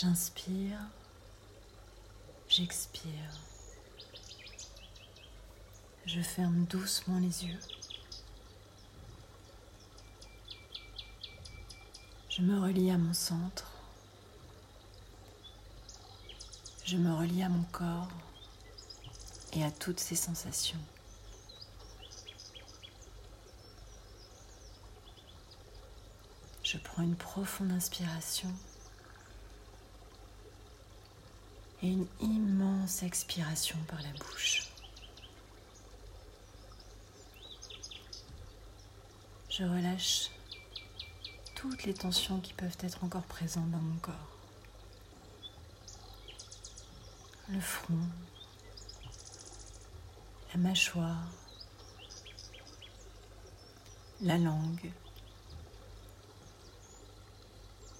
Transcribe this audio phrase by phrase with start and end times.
[0.00, 0.78] J'inspire,
[2.48, 3.12] j'expire.
[6.06, 7.60] Je ferme doucement les yeux.
[12.30, 13.70] Je me relie à mon centre.
[16.86, 18.08] Je me relie à mon corps
[19.52, 20.80] et à toutes ses sensations.
[26.62, 28.50] Je prends une profonde inspiration
[31.82, 34.68] et une immense expiration par la bouche.
[39.48, 40.30] Je relâche
[41.54, 44.14] toutes les tensions qui peuvent être encore présentes dans mon corps.
[47.48, 47.98] Le front,
[50.52, 51.26] la mâchoire,
[54.20, 54.92] la langue,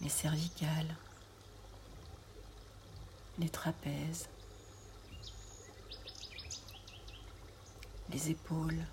[0.00, 0.94] les cervicales,
[3.38, 4.28] les trapèzes,
[8.10, 8.84] les épaules.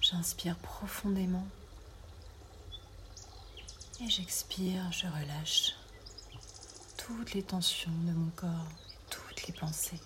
[0.00, 1.46] J'inspire profondément
[4.00, 5.74] et j'expire, je relâche
[6.96, 8.68] toutes les tensions de mon corps,
[9.10, 10.00] toutes les pensées.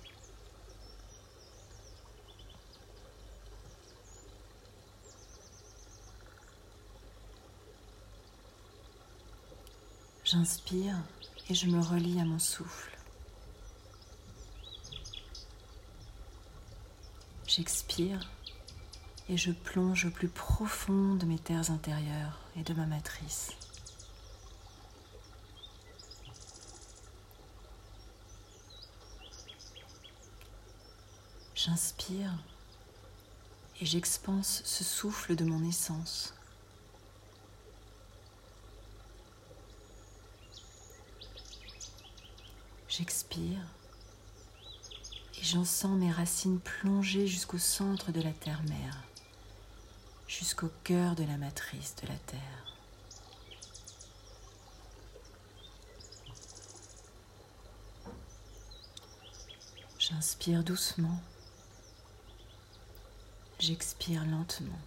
[10.33, 10.97] J'inspire
[11.51, 12.97] et je me relie à mon souffle.
[17.47, 18.31] J'expire
[19.29, 23.51] et je plonge au plus profond de mes terres intérieures et de ma matrice.
[31.55, 32.33] J'inspire
[33.83, 36.33] et j'expanse ce souffle de mon essence.
[42.99, 43.65] J'expire
[45.41, 49.03] et j'en sens mes racines plonger jusqu'au centre de la terre-mère,
[50.29, 52.77] jusqu'au cœur de la matrice de la Terre.
[59.99, 61.19] J'inspire doucement,
[63.59, 64.79] j'expire lentement.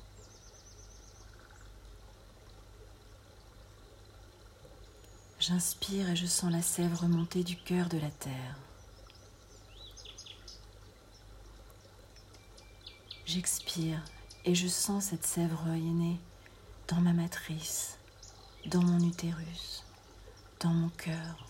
[5.47, 8.57] J'inspire et je sens la sève remonter du cœur de la terre.
[13.28, 14.03] J'expire
[14.44, 16.19] et je sens cette sève rayonner
[16.88, 18.00] dans ma matrice,
[18.66, 19.84] dans mon utérus,
[20.61, 21.45] dans mon cœur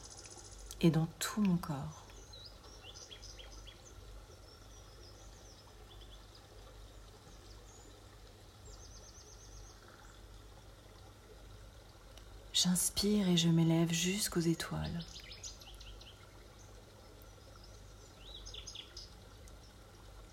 [0.82, 2.05] et dans tout mon corps.
[12.56, 15.04] J'inspire et je m'élève jusqu'aux étoiles.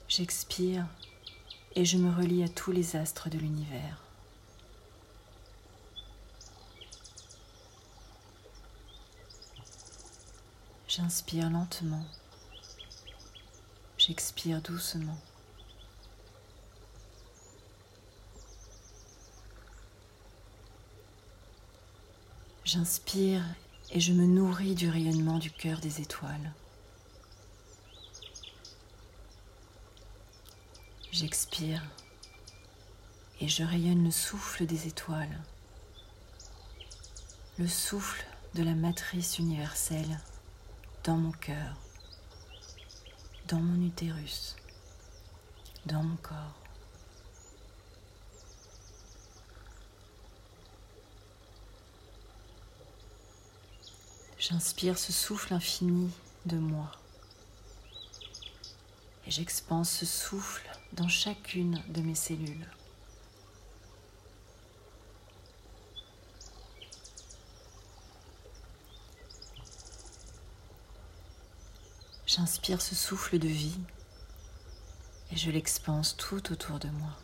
[0.07, 0.87] J'expire
[1.75, 4.05] et je me relie à tous les astres de l'univers.
[10.87, 12.05] J'inspire lentement.
[13.99, 15.19] J'expire doucement.
[22.73, 23.45] J'inspire
[23.91, 26.55] et je me nourris du rayonnement du cœur des étoiles.
[31.11, 31.83] J'expire
[33.43, 35.39] et je rayonne le souffle des étoiles,
[37.59, 38.25] le souffle
[38.55, 40.19] de la matrice universelle
[41.05, 41.77] dans mon cœur,
[43.49, 44.57] dans mon utérus,
[45.85, 46.62] dans mon corps.
[54.43, 56.11] J'inspire ce souffle infini
[56.47, 56.91] de moi.
[59.25, 62.69] Et j'expanse ce souffle dans chacune de mes cellules.
[72.27, 73.79] J'inspire ce souffle de vie
[75.31, 77.17] et je l'expanse tout autour de moi.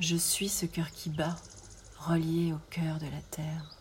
[0.00, 1.36] Je suis ce cœur qui bat,
[1.98, 3.76] relié au cœur de la terre.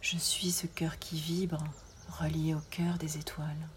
[0.00, 1.64] Je suis ce cœur qui vibre,
[2.20, 3.68] relié au cœur des étoiles.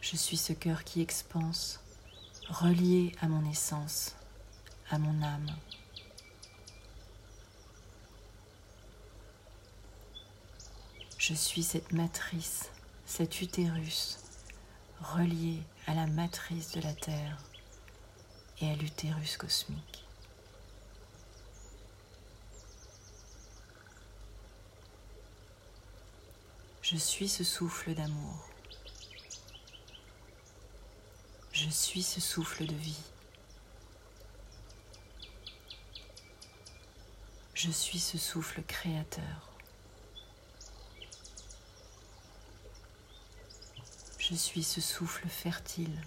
[0.00, 1.80] Je suis ce cœur qui expanse,
[2.48, 4.16] relié à mon essence,
[4.88, 5.54] à mon âme.
[11.28, 12.70] Je suis cette matrice,
[13.04, 14.18] cet utérus,
[15.00, 17.42] relié à la matrice de la Terre
[18.60, 20.04] et à l'utérus cosmique.
[26.80, 28.48] Je suis ce souffle d'amour.
[31.50, 33.02] Je suis ce souffle de vie.
[37.54, 39.55] Je suis ce souffle créateur.
[44.28, 46.02] Je suis ce souffle fertile.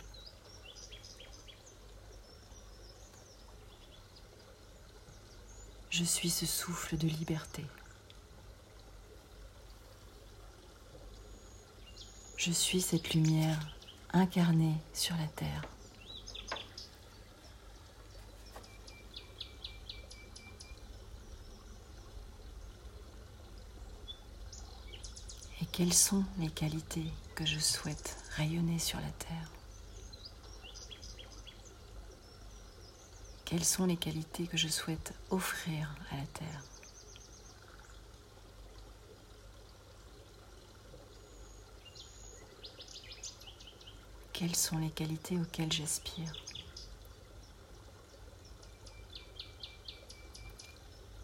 [5.89, 7.63] Je suis ce souffle de liberté.
[12.36, 13.57] Je suis cette lumière
[14.12, 15.62] incarnée sur la terre.
[25.62, 29.49] Et quelles sont les qualités que je souhaite rayonner sur la terre?
[33.45, 36.63] Quelles sont les qualités que je souhaite offrir à la terre?
[44.33, 46.33] Quelles sont les qualités auxquelles j'aspire?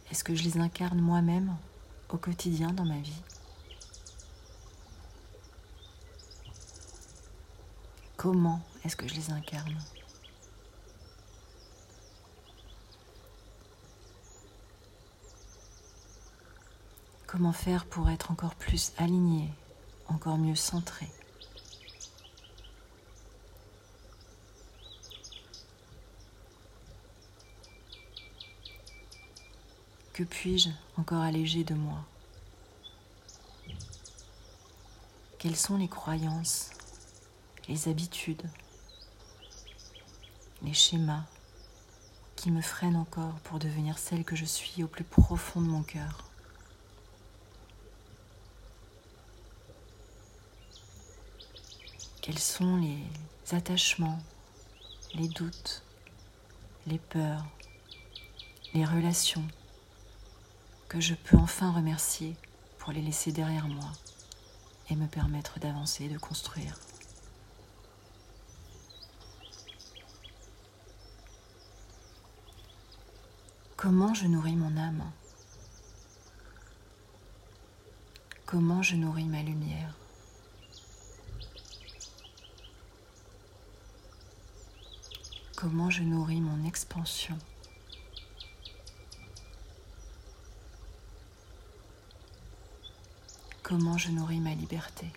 [0.09, 1.57] Est-ce que je les incarne moi-même
[2.07, 3.21] au quotidien dans ma vie?
[8.25, 9.77] Comment est-ce que je les incarne
[17.27, 19.54] Comment faire pour être encore plus aligné,
[20.07, 21.07] encore mieux centré
[30.13, 32.04] Que puis-je encore alléger de moi?
[35.38, 36.72] Quelles sont les croyances,
[37.67, 38.44] les habitudes,
[40.62, 41.23] les schémas
[42.35, 45.83] qui me freinent encore pour devenir celle que je suis au plus profond de mon
[45.83, 46.25] cœur
[52.25, 52.97] Quels sont les
[53.56, 54.17] attachements,
[55.13, 55.83] les doutes,
[56.88, 57.45] les peurs,
[58.73, 59.45] les relations
[60.89, 62.35] que je peux enfin remercier
[62.79, 63.91] pour les laisser derrière moi
[64.89, 66.79] et me permettre d'avancer et de construire?
[73.85, 75.03] Comment je nourris mon âme
[78.47, 79.93] Comment je nourris ma lumière
[85.55, 87.37] Comment je nourris mon expansion
[93.61, 95.11] comment je nourris ma liberté.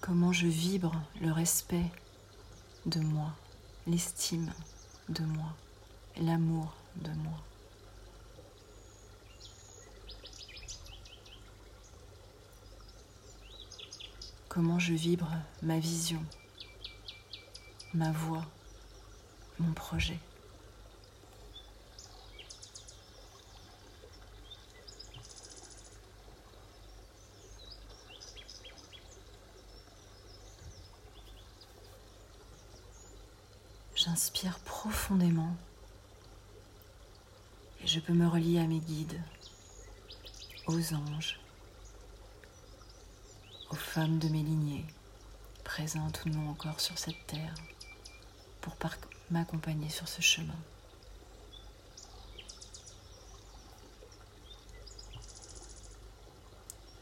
[0.00, 1.90] Comment je vibre le respect
[2.86, 3.30] de moi,
[3.86, 4.52] l'estime
[5.08, 5.54] de moi,
[6.20, 7.40] l'amour de moi.
[14.48, 15.30] Comment je vibre
[15.62, 16.22] ma vision,
[17.94, 18.44] ma voix,
[19.58, 20.18] mon projet.
[34.24, 35.54] J'inspire profondément
[37.82, 39.20] et je peux me relier à mes guides,
[40.66, 41.38] aux anges,
[43.68, 44.86] aux femmes de mes lignées,
[45.62, 47.54] présentes ou non encore sur cette terre,
[48.62, 48.78] pour
[49.30, 50.56] m'accompagner sur ce chemin.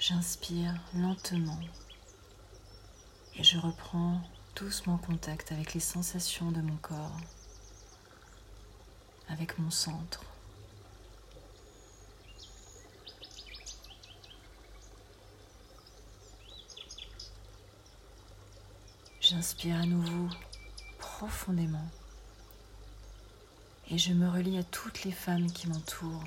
[0.01, 1.61] J'inspire lentement
[3.37, 4.21] et je reprends
[4.57, 7.17] doucement contact avec les sensations de mon corps,
[9.29, 10.23] avec mon centre.
[19.21, 20.29] J'inspire à nouveau
[20.99, 21.89] profondément
[23.91, 26.25] et je me relie à toutes les femmes qui m'entourent,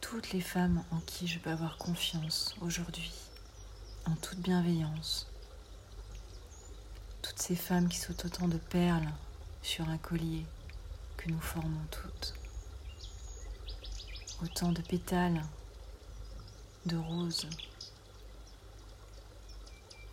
[0.00, 3.12] toutes les femmes en qui je peux avoir confiance aujourd'hui
[4.06, 5.26] en toute bienveillance.
[7.22, 9.08] Toutes ces femmes qui sont autant de perles
[9.62, 10.44] sur un collier
[11.16, 12.34] que nous formons toutes.
[14.42, 15.42] Autant de pétales,
[16.86, 17.48] de roses,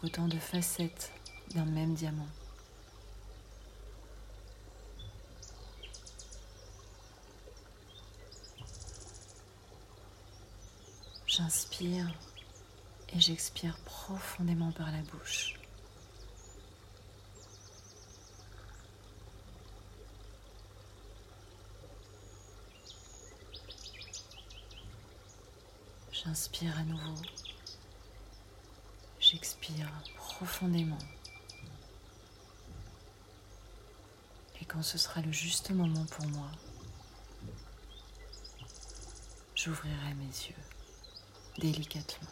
[0.04, 1.12] autant de facettes
[1.56, 2.28] d'un même diamant.
[11.26, 12.08] J'inspire
[13.14, 15.56] et j'expire profondément par la bouche.
[26.12, 27.22] J'inspire à nouveau.
[29.20, 30.98] J'expire profondément.
[34.62, 36.52] Et quand ce sera le juste moment pour moi,
[39.56, 40.56] j'ouvrirai mes yeux
[41.58, 42.30] délicatement.